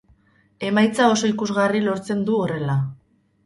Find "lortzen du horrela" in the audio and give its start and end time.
1.87-2.83